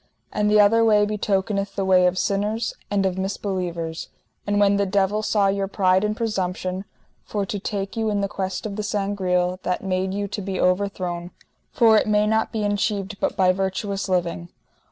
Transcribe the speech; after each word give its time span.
And 0.33 0.49
the 0.49 0.59
other 0.59 0.83
way 0.83 1.05
betokeneth 1.05 1.75
the 1.75 1.85
way 1.85 2.07
of 2.07 2.17
sinners 2.17 2.73
and 2.89 3.05
of 3.05 3.19
misbelievers. 3.19 4.07
And 4.47 4.59
when 4.59 4.77
the 4.77 4.87
devil 4.87 5.21
saw 5.21 5.45
your 5.45 5.67
pride 5.67 6.03
and 6.03 6.17
presumption, 6.17 6.85
for 7.23 7.45
to 7.45 7.59
take 7.59 7.95
you 7.95 8.09
in 8.09 8.19
the 8.21 8.27
quest 8.27 8.65
of 8.65 8.77
the 8.77 8.81
Sangreal, 8.83 9.59
that 9.61 9.83
made 9.83 10.11
you 10.11 10.27
to 10.27 10.41
be 10.41 10.59
overthrown, 10.59 11.29
for 11.71 11.97
it 11.99 12.07
may 12.07 12.25
not 12.25 12.51
be 12.51 12.63
enchieved 12.63 13.19
but 13.19 13.37
by 13.37 13.51
virtuous 13.51 14.09
living. 14.09 14.49